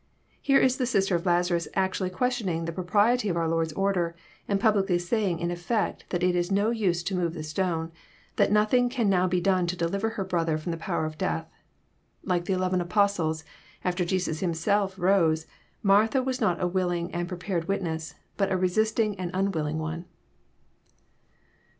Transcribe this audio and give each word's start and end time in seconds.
Here 0.41 0.59
is 0.59 0.77
the 0.77 0.87
sister 0.87 1.15
of 1.15 1.27
Lazarus 1.27 1.67
actually 1.75 2.09
questioning 2.09 2.65
the 2.65 2.71
propriety 2.71 3.29
of 3.29 3.37
our 3.37 3.47
Lord*8 3.47 3.77
order, 3.77 4.15
and 4.47 4.59
publicly 4.59 4.97
saying 4.97 5.37
in 5.37 5.51
effect 5.51 6.05
that 6.09 6.23
it 6.23 6.35
is 6.35 6.51
no 6.51 6.71
use 6.71 7.03
to 7.03 7.15
move 7.15 7.35
the 7.35 7.43
stone, 7.43 7.91
that 8.37 8.51
nothing 8.51 8.89
can 8.89 9.11
now 9.11 9.27
be 9.27 9.39
done 9.39 9.67
to 9.67 9.75
deliver 9.77 10.09
her 10.09 10.23
brother 10.25 10.57
from 10.57 10.71
the 10.71 10.77
power 10.79 11.05
of 11.05 11.19
death. 11.19 11.51
Like 12.23 12.45
the 12.45 12.53
eleven 12.53 12.81
Apostles, 12.81 13.43
after 13.83 14.03
Jesus 14.03 14.39
Himself 14.39 14.97
rose, 14.97 15.45
Martha 15.83 16.23
was 16.23 16.41
not 16.41 16.59
a 16.59 16.65
willing 16.65 17.13
and 17.13 17.27
prepared 17.27 17.67
witness, 17.67 18.15
but 18.37 18.51
a 18.51 18.57
resisting 18.57 19.15
and 19.19 19.29
unwilling 19.35 19.77
one. 19.77 20.05